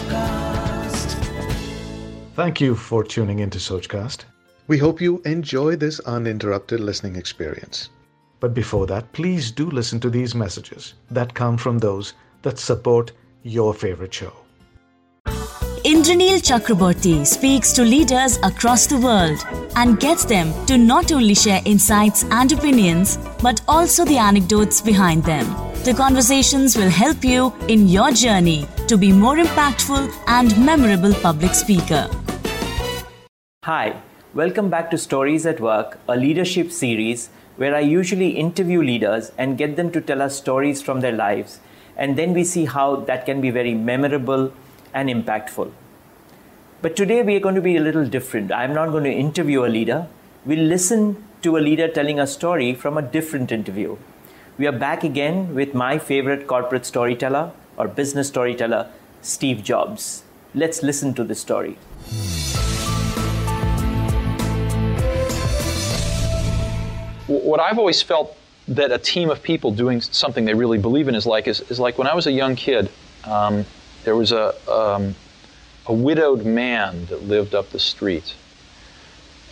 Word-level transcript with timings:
Sochcast. 0.00 1.14
Thank 2.34 2.60
you 2.60 2.74
for 2.74 3.04
tuning 3.04 3.40
into 3.40 3.58
Sochcast. 3.58 4.24
We 4.66 4.78
hope 4.78 5.00
you 5.00 5.20
enjoy 5.24 5.76
this 5.76 6.00
uninterrupted 6.00 6.80
listening 6.80 7.16
experience. 7.16 7.90
But 8.38 8.54
before 8.54 8.86
that, 8.86 9.12
please 9.12 9.50
do 9.50 9.68
listen 9.70 10.00
to 10.00 10.10
these 10.10 10.34
messages 10.34 10.94
that 11.10 11.34
come 11.34 11.58
from 11.58 11.78
those 11.78 12.14
that 12.42 12.58
support 12.58 13.12
your 13.42 13.74
favorite 13.74 14.14
show. 14.14 14.32
Indranil 15.84 16.40
Chakraborty 16.40 17.26
speaks 17.26 17.72
to 17.72 17.82
leaders 17.82 18.38
across 18.42 18.86
the 18.86 18.98
world 18.98 19.44
and 19.76 19.98
gets 19.98 20.24
them 20.24 20.52
to 20.66 20.76
not 20.76 21.10
only 21.10 21.34
share 21.34 21.62
insights 21.64 22.24
and 22.24 22.52
opinions, 22.52 23.18
but 23.42 23.60
also 23.66 24.04
the 24.04 24.18
anecdotes 24.18 24.80
behind 24.80 25.24
them. 25.24 25.46
The 25.84 25.94
conversations 25.94 26.76
will 26.76 26.90
help 26.90 27.24
you 27.24 27.54
in 27.68 27.88
your 27.88 28.12
journey 28.12 28.66
to 28.90 28.96
be 28.98 29.12
more 29.12 29.36
impactful 29.36 30.12
and 30.26 30.52
memorable 30.66 31.14
public 31.14 31.54
speaker. 31.54 32.10
Hi, 33.64 33.94
welcome 34.34 34.68
back 34.68 34.90
to 34.90 34.98
Stories 34.98 35.46
at 35.46 35.60
Work, 35.60 36.00
a 36.08 36.16
leadership 36.16 36.72
series 36.72 37.30
where 37.56 37.76
I 37.76 37.80
usually 37.80 38.30
interview 38.30 38.82
leaders 38.82 39.30
and 39.38 39.56
get 39.56 39.76
them 39.76 39.92
to 39.92 40.00
tell 40.00 40.20
us 40.20 40.36
stories 40.36 40.82
from 40.82 41.02
their 41.02 41.12
lives, 41.12 41.60
and 41.96 42.18
then 42.18 42.34
we 42.34 42.42
see 42.42 42.64
how 42.64 42.96
that 42.96 43.26
can 43.26 43.40
be 43.40 43.50
very 43.50 43.74
memorable 43.74 44.52
and 44.92 45.08
impactful. 45.08 45.70
But 46.82 46.96
today 46.96 47.22
we 47.22 47.36
are 47.36 47.40
going 47.46 47.54
to 47.54 47.60
be 47.60 47.76
a 47.76 47.80
little 47.80 48.06
different. 48.06 48.50
I'm 48.50 48.74
not 48.74 48.90
going 48.90 49.04
to 49.04 49.12
interview 49.12 49.64
a 49.64 49.70
leader. 49.78 50.08
We'll 50.44 50.66
listen 50.66 51.24
to 51.42 51.56
a 51.56 51.62
leader 51.68 51.86
telling 51.86 52.18
a 52.18 52.26
story 52.26 52.74
from 52.74 52.98
a 52.98 53.02
different 53.02 53.52
interview. 53.52 53.98
We 54.58 54.66
are 54.66 54.72
back 54.72 55.04
again 55.04 55.54
with 55.54 55.74
my 55.74 55.98
favorite 55.98 56.48
corporate 56.48 56.84
storyteller 56.84 57.52
or 57.76 57.88
business 57.88 58.28
storyteller, 58.28 58.90
Steve 59.22 59.62
Jobs. 59.62 60.24
Let's 60.54 60.82
listen 60.82 61.14
to 61.14 61.24
the 61.24 61.34
story. 61.34 61.78
What 67.26 67.60
I've 67.60 67.78
always 67.78 68.02
felt 68.02 68.36
that 68.68 68.92
a 68.92 68.98
team 68.98 69.30
of 69.30 69.42
people 69.42 69.72
doing 69.72 70.00
something 70.00 70.44
they 70.44 70.54
really 70.54 70.78
believe 70.78 71.08
in 71.08 71.14
is 71.14 71.26
like 71.26 71.48
is, 71.48 71.60
is 71.70 71.78
like 71.78 71.98
when 71.98 72.06
I 72.06 72.14
was 72.14 72.26
a 72.26 72.32
young 72.32 72.56
kid. 72.56 72.90
Um, 73.24 73.64
there 74.04 74.16
was 74.16 74.32
a 74.32 74.54
um, 74.70 75.14
a 75.86 75.92
widowed 75.92 76.44
man 76.44 77.06
that 77.06 77.24
lived 77.24 77.54
up 77.54 77.70
the 77.70 77.78
street, 77.78 78.34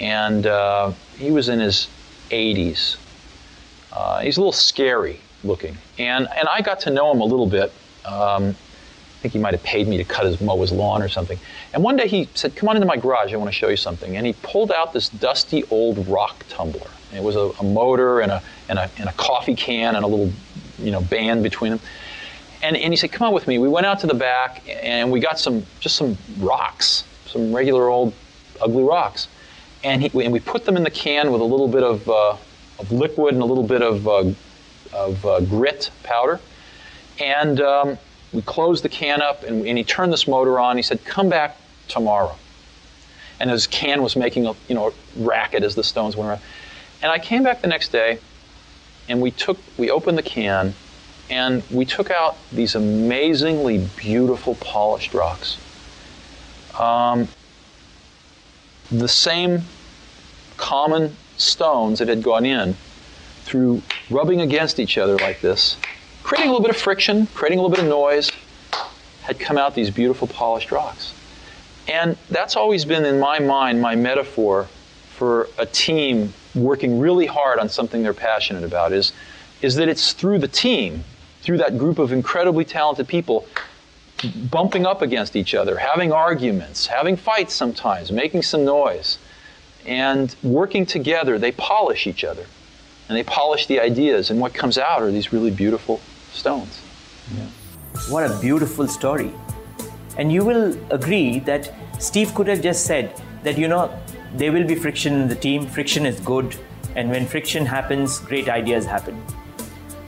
and 0.00 0.46
uh, 0.46 0.92
he 1.16 1.30
was 1.30 1.48
in 1.48 1.60
his 1.60 1.88
80s. 2.30 2.96
Uh, 3.92 4.20
he's 4.20 4.36
a 4.36 4.40
little 4.40 4.52
scary 4.52 5.18
looking, 5.42 5.76
and 5.98 6.28
and 6.36 6.48
I 6.48 6.60
got 6.60 6.80
to 6.80 6.90
know 6.90 7.10
him 7.10 7.20
a 7.20 7.24
little 7.24 7.46
bit. 7.46 7.72
Um, 8.06 8.50
I 8.50 9.18
think 9.20 9.32
he 9.32 9.38
might 9.38 9.54
have 9.54 9.62
paid 9.62 9.88
me 9.88 9.96
to 9.96 10.04
cut 10.04 10.26
his 10.26 10.40
mow 10.40 10.60
his 10.60 10.72
lawn 10.72 11.02
or 11.02 11.08
something. 11.08 11.38
And 11.72 11.82
one 11.82 11.96
day 11.96 12.06
he 12.06 12.28
said, 12.34 12.54
"Come 12.54 12.68
on 12.68 12.76
into 12.76 12.86
my 12.86 12.96
garage. 12.96 13.32
I 13.32 13.36
want 13.36 13.48
to 13.48 13.56
show 13.56 13.68
you 13.68 13.76
something." 13.76 14.16
And 14.16 14.26
he 14.26 14.34
pulled 14.42 14.70
out 14.70 14.92
this 14.92 15.08
dusty 15.08 15.64
old 15.70 16.06
rock 16.06 16.44
tumbler. 16.48 16.90
It 17.14 17.22
was 17.22 17.34
a, 17.36 17.50
a 17.60 17.64
motor 17.64 18.20
and 18.20 18.30
a, 18.30 18.42
and 18.68 18.78
a 18.78 18.90
and 18.98 19.08
a 19.08 19.12
coffee 19.12 19.54
can 19.54 19.96
and 19.96 20.04
a 20.04 20.08
little, 20.08 20.30
you 20.78 20.90
know, 20.90 21.00
band 21.00 21.42
between 21.42 21.72
them 21.72 21.80
and, 22.62 22.76
and 22.76 22.92
he 22.92 22.96
said, 22.96 23.12
"Come 23.12 23.28
on 23.28 23.34
with 23.34 23.46
me." 23.46 23.58
We 23.58 23.68
went 23.68 23.86
out 23.86 24.00
to 24.00 24.06
the 24.06 24.14
back 24.14 24.62
and 24.82 25.10
we 25.10 25.20
got 25.20 25.38
some 25.38 25.64
just 25.80 25.96
some 25.96 26.16
rocks, 26.38 27.04
some 27.26 27.54
regular 27.54 27.88
old 27.88 28.12
ugly 28.60 28.82
rocks, 28.82 29.28
and 29.84 30.02
he 30.02 30.24
and 30.24 30.32
we 30.32 30.40
put 30.40 30.64
them 30.64 30.76
in 30.76 30.82
the 30.82 30.90
can 30.90 31.30
with 31.32 31.40
a 31.40 31.44
little 31.44 31.68
bit 31.68 31.82
of 31.82 32.08
uh, 32.08 32.36
of 32.78 32.92
liquid 32.92 33.34
and 33.34 33.42
a 33.42 33.46
little 33.46 33.66
bit 33.66 33.82
of 33.82 34.08
uh, 34.08 34.24
of 34.92 35.26
uh, 35.26 35.40
grit 35.40 35.90
powder, 36.02 36.40
and 37.20 37.60
um, 37.60 37.98
we 38.32 38.42
closed 38.42 38.84
the 38.84 38.88
can 38.88 39.22
up 39.22 39.42
and, 39.42 39.66
and 39.66 39.78
he 39.78 39.84
turned 39.84 40.12
this 40.12 40.28
motor 40.28 40.58
on. 40.58 40.76
He 40.76 40.82
said, 40.82 41.04
"Come 41.04 41.28
back 41.28 41.56
tomorrow." 41.88 42.34
And 43.38 43.50
his 43.50 43.66
can 43.66 44.02
was 44.02 44.16
making 44.16 44.46
a 44.46 44.54
you 44.68 44.74
know 44.74 44.92
racket 45.16 45.62
as 45.62 45.74
the 45.74 45.84
stones 45.84 46.16
went 46.16 46.28
around. 46.28 46.40
And 47.02 47.12
I 47.12 47.18
came 47.18 47.42
back 47.42 47.60
the 47.60 47.68
next 47.68 47.92
day, 47.92 48.18
and 49.08 49.20
we 49.20 49.30
took 49.30 49.58
we 49.76 49.90
opened 49.90 50.18
the 50.18 50.22
can 50.22 50.74
and 51.28 51.62
we 51.70 51.84
took 51.84 52.10
out 52.10 52.36
these 52.52 52.74
amazingly 52.74 53.78
beautiful 53.96 54.54
polished 54.56 55.12
rocks. 55.14 55.58
Um, 56.78 57.28
the 58.90 59.08
same 59.08 59.62
common 60.56 61.16
stones 61.36 61.98
that 61.98 62.08
had 62.08 62.22
gone 62.22 62.46
in 62.46 62.76
through 63.44 63.82
rubbing 64.10 64.40
against 64.40 64.78
each 64.78 64.98
other 64.98 65.16
like 65.16 65.40
this, 65.40 65.76
creating 66.26 66.48
a 66.48 66.52
little 66.52 66.66
bit 66.66 66.74
of 66.74 66.82
friction, 66.82 67.28
creating 67.28 67.56
a 67.56 67.62
little 67.62 67.74
bit 67.74 67.84
of 67.84 67.88
noise, 67.88 68.32
had 69.22 69.38
come 69.38 69.56
out 69.56 69.76
these 69.76 69.90
beautiful 69.90 70.26
polished 70.26 70.72
rocks. 70.72 71.14
And 71.86 72.16
that's 72.30 72.56
always 72.56 72.84
been 72.84 73.04
in 73.04 73.20
my 73.20 73.38
mind 73.38 73.80
my 73.80 73.94
metaphor 73.94 74.64
for 75.10 75.48
a 75.56 75.64
team 75.64 76.34
working 76.56 76.98
really 76.98 77.26
hard 77.26 77.60
on 77.60 77.68
something 77.68 78.02
they're 78.02 78.12
passionate 78.12 78.64
about 78.64 78.92
is, 78.92 79.12
is 79.62 79.76
that 79.76 79.88
it's 79.88 80.14
through 80.14 80.40
the 80.40 80.48
team 80.48 81.04
through 81.42 81.58
that 81.58 81.78
group 81.78 82.00
of 82.00 82.10
incredibly 82.10 82.64
talented 82.64 83.06
people 83.06 83.46
bumping 84.50 84.84
up 84.84 85.02
against 85.02 85.36
each 85.36 85.54
other, 85.54 85.76
having 85.76 86.10
arguments, 86.10 86.88
having 86.88 87.16
fights 87.16 87.54
sometimes, 87.54 88.10
making 88.10 88.42
some 88.42 88.64
noise, 88.64 89.18
and 89.86 90.34
working 90.42 90.84
together, 90.84 91.38
they 91.38 91.52
polish 91.52 92.08
each 92.08 92.24
other. 92.24 92.46
And 93.08 93.16
they 93.16 93.22
polish 93.22 93.68
the 93.68 93.78
ideas, 93.78 94.28
and 94.28 94.40
what 94.40 94.54
comes 94.54 94.76
out 94.76 95.02
are 95.02 95.12
these 95.12 95.32
really 95.32 95.52
beautiful 95.52 96.00
stones. 96.36 96.80
Yeah. 97.36 97.46
What 98.08 98.30
a 98.30 98.38
beautiful 98.40 98.86
story. 98.86 99.32
And 100.18 100.32
you 100.32 100.44
will 100.44 100.76
agree 100.90 101.40
that 101.40 101.72
Steve 101.98 102.34
could 102.34 102.46
have 102.48 102.62
just 102.62 102.86
said 102.86 103.20
that, 103.42 103.58
you 103.58 103.68
know, 103.68 103.90
there 104.34 104.52
will 104.52 104.66
be 104.66 104.74
friction 104.74 105.14
in 105.14 105.28
the 105.28 105.34
team, 105.34 105.66
friction 105.66 106.06
is 106.06 106.20
good, 106.20 106.56
and 106.94 107.10
when 107.10 107.26
friction 107.26 107.66
happens, 107.66 108.18
great 108.18 108.48
ideas 108.48 108.86
happen. 108.86 109.20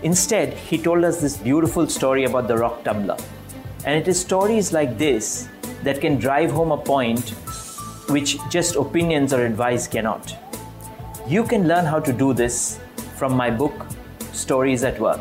Instead, 0.03 0.55
he 0.55 0.79
told 0.79 1.05
us 1.05 1.21
this 1.21 1.37
beautiful 1.37 1.87
story 1.87 2.25
about 2.25 2.47
the 2.47 2.57
rock 2.57 2.85
tumbler. 2.85 3.17
And 3.85 4.01
it 4.01 4.07
is 4.09 4.21
stories 4.21 4.73
like 4.73 4.99
this 4.99 5.49
that 5.83 6.01
can 6.01 6.19
drive 6.19 6.51
home 6.51 6.73
a 6.73 6.77
point 6.77 7.31
which 8.11 8.37
just 8.49 8.77
opinions 8.77 9.33
or 9.33 9.45
advice 9.45 9.87
cannot. 9.87 10.35
You 11.27 11.45
can 11.45 11.69
learn 11.69 11.85
how 11.85 12.01
to 12.01 12.13
do 12.13 12.33
this 12.33 12.79
from 13.17 13.35
my 13.35 13.51
book, 13.51 13.87
Stories 14.33 14.85
at 14.85 14.99
Work. 14.99 15.21